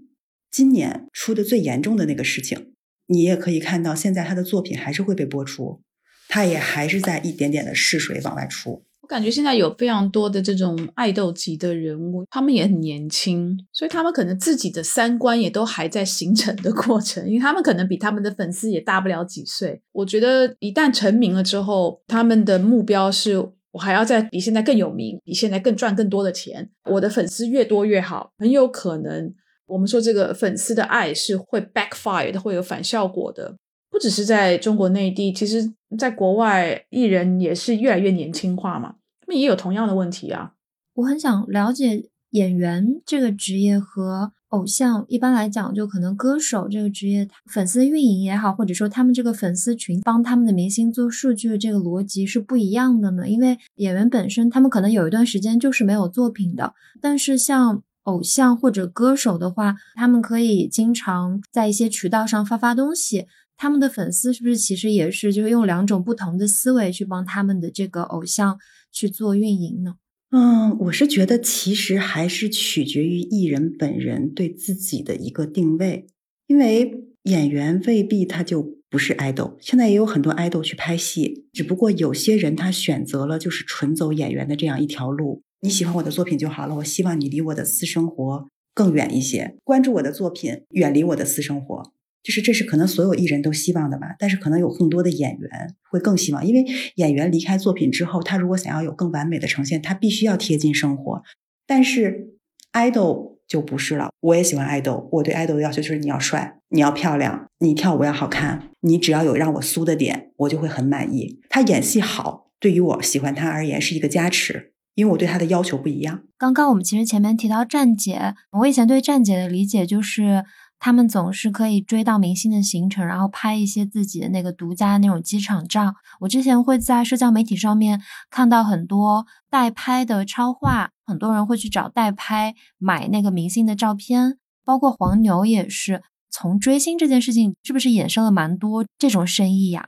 [0.50, 2.74] 今年出的最严重的那个事情，
[3.08, 5.82] 你也可以看到，现在他的作品还是会被播出，
[6.28, 8.86] 他也还是在一点点的试水往外出。
[9.14, 19.80] 感觉现在有非常多的这种爱豆级的人物，他们也很年轻，所以他们可能自己的三观也都还在形成的过程，因为他们可能比他们的粉丝也大不了几岁。
[19.92, 23.38] 我觉得一旦成名了之后，他们的目标是
[23.74, 29.32] 我还要再比现在更有名，比现在更赚更多的钱，我的粉丝越多越好，很有可能。
[29.68, 33.56] 我们说这个粉丝的爱是会 backfire 的，会有反效果的。
[33.92, 38.96] 不只是在中国内地，其实在国外，艺人也是越来越年轻化嘛，
[39.36, 40.54] 也有同样的问题啊。
[40.96, 53.28] 我很想了解演员这个职业和偶像一般来讲，就可能歌手这个职业，粉丝运营也好，或者说他们这个粉丝群帮他们的明星做数据的这个逻辑是不一样的呢？
[53.28, 57.84] 因为演员本身，他们可能有一段时间就是没有作品的，但是像。
[58.04, 63.28] 偶像或者歌手的话，他们可以经常在一些渠道上发发东西。
[63.56, 68.60] 他们的粉丝是不是其实也是就是用两种不同的思维去帮他们的这个偶像
[68.94, 69.96] 去做运营呢？
[70.30, 76.08] 嗯，我是觉得其实还是取决于艺人本人对自己的一个定位，
[76.48, 79.58] 因为演员未必他就不是爱豆。
[79.60, 85.42] 现在也有很多爱豆去拍戏，只不过有些人他选择了就是纯走演员的这样一条路。
[85.62, 86.76] 你喜欢我的作品就好了。
[86.76, 91.94] 我希望你离我的私生活更远一些，关注我的作品，远离我的私生活。
[92.24, 94.16] 就是这是可能所有艺人都希望的吧。
[94.18, 101.22] 但是可能有更多的演员会更希望，因为演员离开作品之后，他如果想要有更完美的呈现，他必须要贴近生活。
[101.68, 102.30] 但是
[102.72, 104.10] 爱豆就不是了。
[104.22, 111.42] 我也喜欢爱豆，我对爱豆的要求就是你要帅，你要漂亮，你跳舞要好看，你只要有让我酥的点，我就会很满意。
[111.50, 114.72] 他演戏好，对于我喜欢他而言是一个加持。
[114.96, 116.22] 因为我对他的要求不一样。
[116.38, 120.44] 刚刚我们其实前面提到站姐，我以前对站姐的理解就是，
[120.84, 125.96] 他们总是可以追到明星的行程，然后拍一些自己的那个独家那种机场照。
[126.20, 136.04] 我之前会在社交媒体上面看到很多代拍的超话，很多人会去找代拍买那个明星的照片，包括黄牛也是。
[136.30, 139.88] 从追星这件事情，是不是衍生了蛮多这种生意呀？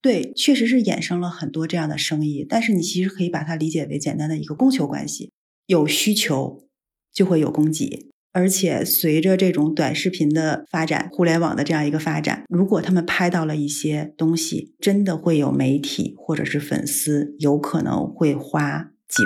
[0.00, 5.32] 对，确实是衍生了很多这样的生意，但是你其实可以把它理解为简单的一个供求关系，
[5.66, 6.68] 有需求
[7.12, 19.24] 就会有供给，而且随着这种短视频的发展，互联网的这样一个发展，如果他们拍到了一些东西，真的会有媒体或者是粉丝有可能会花几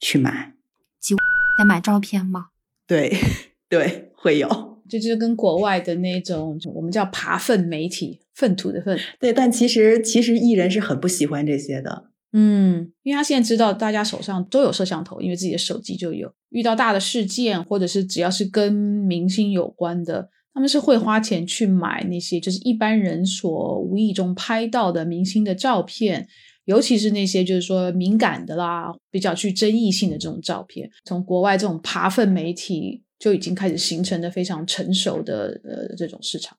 [0.00, 0.54] 去买，
[1.00, 1.14] 几
[1.58, 2.46] 要买照片吗？
[2.86, 3.16] 对
[3.68, 4.74] 对，会有。
[4.86, 8.98] 这就是跟国外的那种，我们叫爬粪媒体，粪土的粪。
[9.18, 16.30] 对，但其实其实艺人是很不喜欢这些的，嗯，因为他现在知道大家手上都有摄像头，因为自己的手机就有。
[16.50, 26.28] 遇到大的事件，或者是只要是跟明星有关的，他们是会花钱去买那些就是一般人所无意中拍到的明星的照片，
[26.66, 30.90] 尤其是那些就是说敏感的啦，比较具争议性的这种照片。
[31.04, 33.02] 从国外这种爬粪媒体。
[33.16, 36.58] 就已经开始形成的非常成熟的呃这种市场，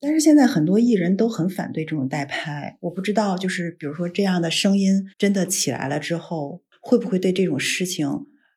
[0.00, 8.08] 但是现在很多艺人都很反对这种代拍，我不知道就是比如说这样的声音真的起来了之后，会不会对这种事情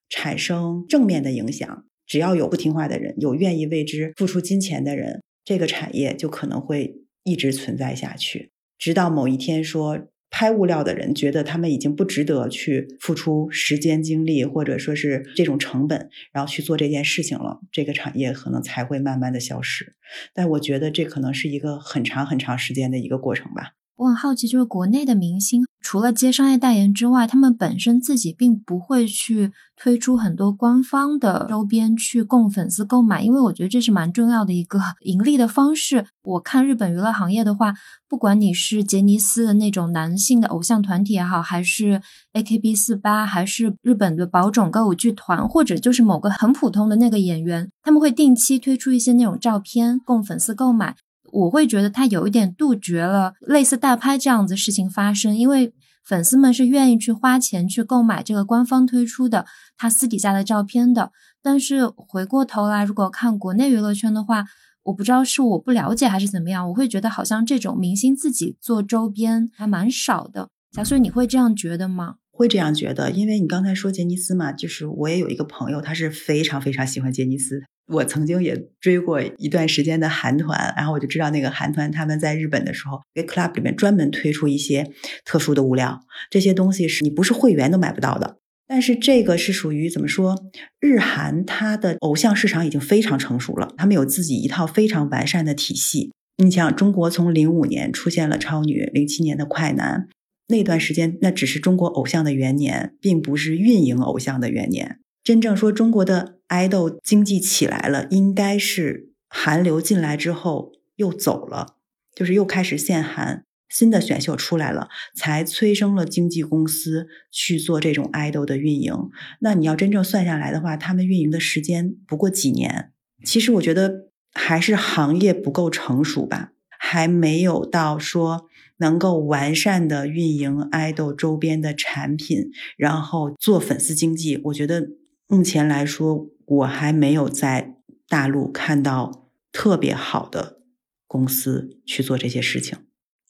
[0.08, 1.86] 产生正面的影响？
[2.08, 10.08] 只要有不听话的人，有愿意为之付出金钱的人，这个产业就可能会一直存在下去，直到某一天说。
[10.36, 19.94] 拍物料的人觉得他们已经不值得去付出时间精力，或者说是这种成本，然后去做这件事情了，这个产业可能才会慢慢的消失。
[20.34, 23.76] 但我觉得这可能是一个很长很长时间的一个过程吧。
[23.96, 36.08] 我很好奇，就是国内的明星，除了接商业代言之外，他们本身自己并不会去推出很多官方的周边去供粉丝购买，因为我觉得这是蛮重要的一个 盈利的方式。
[36.24, 37.76] 我看日本娱乐行业的话，
[38.10, 42.02] 不管你是杰尼斯的那种男性的偶像团体也好，还是
[42.34, 50.96] AKB 四八，还是日本的宝冢歌舞剧团，或者就是某个很普通的那个演员，他们会定期推出一些那种照片供粉丝购买。
[51.34, 55.74] 我会觉得他有一点杜绝了类似代拍这样子事情发生，因为
[56.06, 61.12] 粉丝们是愿意去花钱去购买这个官方推出的他私底下的照片的。
[61.42, 64.46] 但是回过头来，如果看国内娱乐圈的话，
[64.84, 70.50] 我不知道是我不了解还是怎么样，我会觉得好像这种明星自己做周边还蛮少的。
[70.76, 72.16] 小穗，你会这样觉得吗？
[72.32, 77.62] 会这样觉得，因为你刚才说杰尼斯嘛，就是我也有一个朋友，他是非常非常喜欢杰尼斯。
[77.88, 84.90] 我曾经也追过一段时间的韩团，然后我就知道那个韩团他们在日本的时候，给 club 里面专门推出一些
[85.26, 88.38] 特殊的物料，这些东西是你不是会员都买不到的。
[88.66, 90.36] 但是这个是属于怎么说？
[90.80, 96.12] 日韩它的偶像市场已经非常成熟了，他们有自己一套非常完善的体系。
[96.38, 100.08] 你想，中国从零五年出现了超女，零七年的快男，
[100.48, 105.00] 那段时间那只是中国偶像的元年，并不是运营偶像的元年。
[105.24, 111.78] 真正说中国的爱豆经济起来了，应该是韩流进来之后又走了，
[112.14, 118.94] 就是又开始限韩，新的选秀出来了，才催生了经纪公司去做这种爱豆的运营。
[119.40, 122.92] 那你要真正算下来的话，他们运营的时间不过几年。
[123.24, 128.48] 其实我觉得还是行业不够成熟吧，还没有到说
[128.80, 134.42] 能够完善的运营爱豆周边的产品，然后做粉丝经济。
[134.44, 134.90] 我觉得。
[135.34, 137.76] 目前来说，我还没有在
[138.08, 140.60] 大陆看到特别好的
[141.08, 142.78] 公司去做这些事情。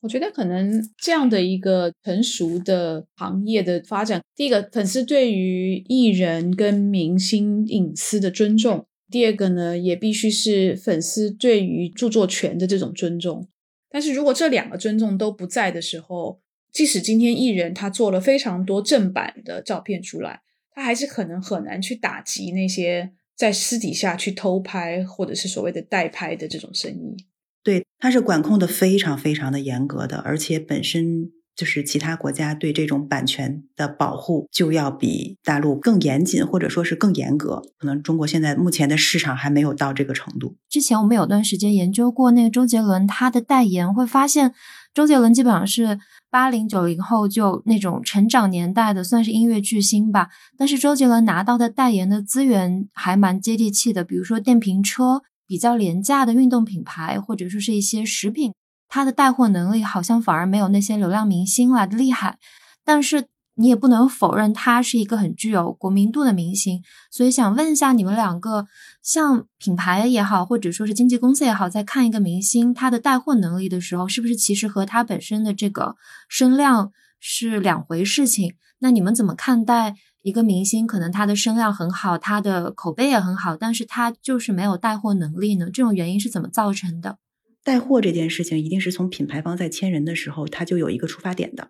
[0.01, 13.47] 我觉得可能这样的一个成熟的行业的发展，第一个粉丝对于艺人跟明星隐私的尊重，第二个呢，也必须是粉丝对于著作权的这种尊重。
[13.89, 16.41] 但是如果这两个尊重都不在的时候，
[16.74, 20.41] 即使今天艺人他做了非常多正版的照片出来。
[20.74, 27.15] 他还是可能很难去打击那些在私底下去偷拍或者是所谓的代拍的这种生意。
[27.63, 37.61] 对，它是管控的非常非常的严格的，而且本身就是其他国家对这种版权的保护就要比大陆更严谨，或者说是更严格。
[37.78, 40.57] 可能中国现在目前的市场还没有到这个程度。
[40.67, 44.53] 之前我们有段时间研究过那个周杰伦他的代言，会发现
[44.93, 45.99] 周杰伦基本上是。
[46.29, 50.29] 八零九零后就那种成长年代的，算是音乐巨星吧。
[50.57, 58.51] 但是周杰伦拿到的代言的资源还蛮接地气的，比如说电瓶车、比较廉价的运动品牌，或者说是一些食品，
[58.89, 62.39] 他的带货能力好像反而没有那些流量明星来的厉害。
[62.83, 63.27] 但是。
[63.56, 66.82] 你也不能否认他是一个很具有国民度的明星，
[67.12, 68.66] 所以想问一下你们两个，
[69.01, 75.95] 像品牌也好，或者说是经纪公司也好，在看一个明星他的带货能力的时候，是不是其实和他本身的这个
[76.28, 78.56] 声量是两回事情？
[78.80, 85.68] 那你们怎么看待一个明星可能他的声量很好，他的口碑也很好，但是他就是没有带货能力呢？
[85.68, 87.18] 这种原因是怎么造成的？
[87.64, 91.70] 带货这件事情一定是从品牌方在签人的时候，他就有一个出发点的。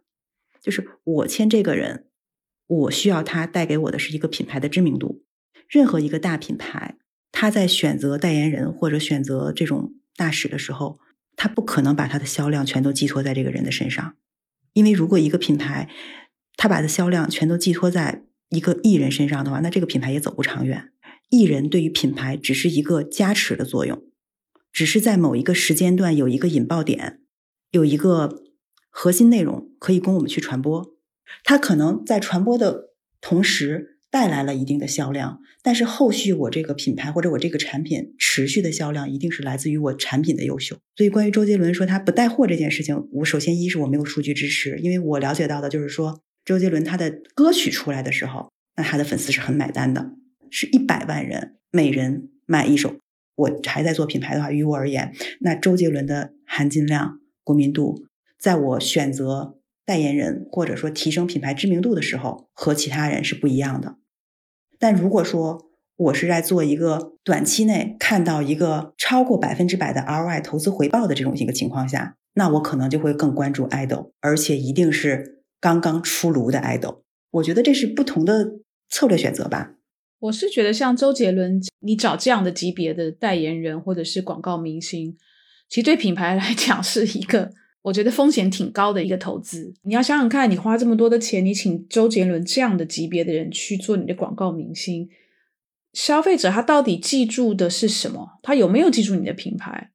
[0.63, 2.05] 就是我签这个人，
[2.65, 5.25] 我需要他带给我的是一个品牌的知名度。
[5.67, 6.95] 任何一个大品牌，
[7.33, 10.99] 他在选择代言人或者选择这种大使的时候，
[11.35, 14.15] 他不可能把他的销量全都寄托在这个人的身上。
[14.71, 15.89] 因为如果一个品牌
[16.55, 20.91] 他把的销量全都寄托在一个艺人身上的话，那这个品牌也走不长远。
[21.29, 24.01] 艺人对于品牌只是一个加持的作用，
[24.71, 27.19] 只是在某一个时间段有一个引爆点，
[27.71, 28.41] 有一个。
[28.95, 30.93] 核心内容可以供我们去传播，
[31.43, 40.77] 它可能在传播的同时带来了一定的销量，但是后续我这个品牌或者我这个产品持续的销量一定是来自于我产品的优秀。
[40.95, 50.11] 所以关于周杰伦说他不带货这件事情，我首先一是我没有数据支持，因为我了解到的就是说周杰伦他的歌曲出来的时候，那他的粉丝是很买单的，
[50.51, 52.95] 是一百万人每人买一首。
[53.35, 58.05] 我还在做品牌的话，于我而言，那周杰伦的含金量、国民度。
[58.43, 63.95] 在我选择代言人或者说提升品牌知名度的时候，和其他人是不一样的。
[64.77, 77.05] 但如果说我是在做一个短期内看到一个超过百分之百的 ROI 投资回报的这种一个情况下，那我可能就会更关注爱豆，而且一定是刚刚出炉的爱豆。
[77.31, 78.55] 我觉得这是不同的
[78.89, 79.75] 策略选择吧。
[80.19, 85.15] 我是觉得像周杰伦，你找这样的级别的代言人或者是广告明星，
[85.69, 87.51] 其实对品牌来讲是一个。
[87.83, 95.07] 我觉得风险挺高的一个投资，你要想想看，你花这么多的钱，你请周杰伦这样的级别的人去做你的广告明星，
[95.93, 98.39] 消费者他到底记住的是什么？
[98.41, 99.91] 他有没有记住你的品牌？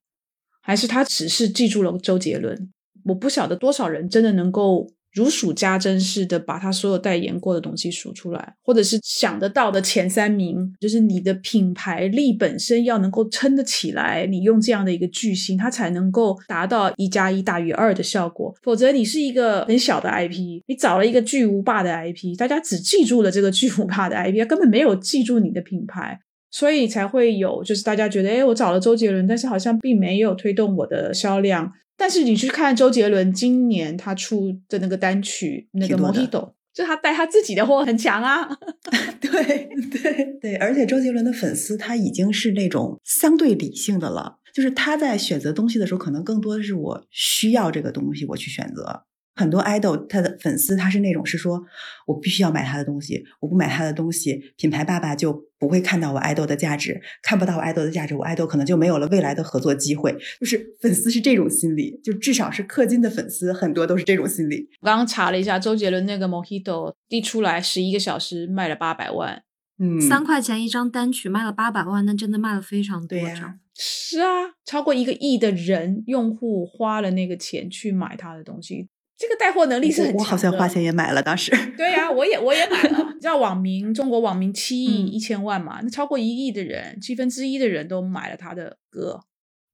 [0.61, 2.70] 还是他只是记住了周杰伦？
[3.05, 4.93] 我不晓得多少人真的能够。
[5.12, 14.26] 如数家珍似的把他所有代言过的东西数出来，或者是想得到的前三名，就是你的品牌力本身要能够撑得起来。
[14.26, 18.54] 你用这样的一个巨星，他才能够达到一加一大于二的效果。
[18.62, 31.72] 否则，你是一个很小的 IP，你找了一个巨无霸的 IP，大家只记住了这个巨无霸的 IP，根本没有记住你的品牌，所以才会有就是大家觉得，哎，我找了周杰伦，但是好像并没有推动我的销量。
[31.99, 36.30] 但是你去看周杰伦今年他出的那个单曲，那个《Mojito》，
[36.72, 38.49] 就他带他自己的货很强啊。
[39.20, 49.03] 对对对，而且周杰伦的粉丝他已经是那种相对理性的了，就是他在选择东西的时候，可能更多的是我需要这个东西，我去选择。
[49.39, 51.62] 很多 idol 他的粉丝他是那种是说，
[52.07, 60.12] 我必须要买他的东西，我不买他的东西，品牌爸爸就不会看到我 idol 的价值，看不到我 idol 的价值，我 idol 可能就没有了未来的合作机会。
[60.41, 64.68] 就是粉丝是这种心理，就至少是氪金的粉丝很多都是这种心理。
[64.80, 69.43] 我刚刚查了一下，周杰伦那个 Mojito 一出来十一个小时卖了八百万，
[69.78, 73.59] 嗯，三块钱一张单曲卖了八百万，那真的卖了非常多对呀。
[73.80, 74.26] 是啊，
[74.64, 80.18] 超过一个亿的人用户花了那个钱去买他的东西，这个带货能力是很强的。
[80.18, 81.50] 我我好像花钱也买了，当时。
[81.76, 83.10] 对呀、我也我也买了。
[83.14, 85.80] 你知道网民中国网民七亿嗯一千万嘛？
[85.82, 89.20] 那超过一亿的人，七分之一的人都买了他的歌，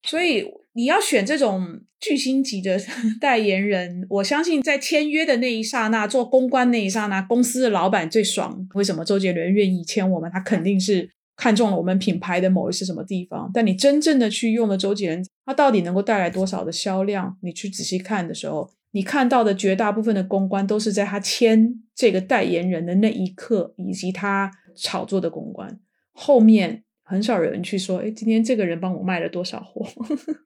[0.03, 2.81] 所以你要选这种巨星级的
[3.21, 8.67] 代言人，我相信在签约的那一刹那，做公关那一刹那，公司的老板最爽。
[8.75, 10.31] 为什么周杰伦愿意签我们？
[10.33, 13.51] 他肯定是看中了我们品牌的某一些什么地方。
[13.53, 17.37] 但你真正的去用了周杰伦，他到底能够带来多少的销量？
[17.43, 25.81] 你去仔细看的时候，你看到的绝大部分的公关都是在他签这个代言人的那一刻，以及他炒作的公关，
[26.13, 29.85] 后面很少有人去说，哎，今天这个人帮我卖了多少货。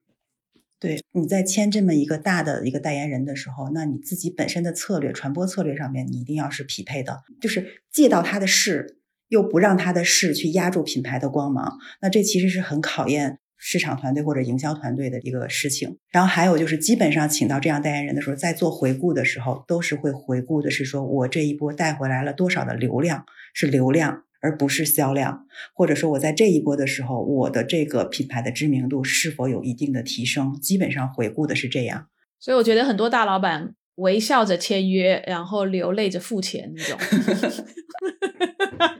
[0.81, 8.97] 对，你在签这么一个大的一个代言人的时候，那你自己本身的策略、传播策略上面，你一定要是匹配的，就是借到他的势，
[9.27, 11.77] 又不让他的势去压住品牌的光芒。
[12.01, 15.99] 那这其实是很考验市场团队或者营销团队的一个事情。
[16.09, 24.23] 然后还有就是，基本上请到这样代言人的时候，在做回顾的时候，都是会回顾的是说我这一波带回来了多少的流量，是流量。
[24.41, 30.57] 而不是销量，或者说我在这一波的时候，我的这个品牌的知名度是否有一定的提升？
[30.61, 32.07] 基本上回顾的是这样。
[32.39, 36.97] 所以我觉得很多大老板微笑着签约，然后流泪着付钱那种。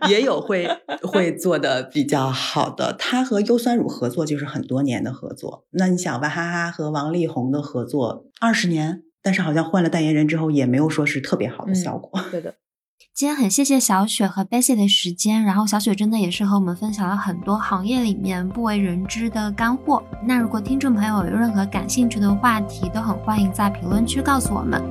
[0.10, 0.68] 也有会
[1.04, 5.66] 会做的比较好的，他和优酸乳合作就是很多年的合作。
[5.72, 12.22] 那你想，娃哈哈和王力宏的合作二十年，但是好像换了代言人之后，也没有说是特别好的效果。
[12.32, 12.56] 对的。
[13.16, 20.02] 今天很谢谢小雪和 Bessie 的时间，然后小雪真的也是和我们分享了很多行业里面不为人知的干货。
[20.26, 24.82] 那如果听众朋友有任何感兴趣的话题，都很欢迎在评论区告诉我们。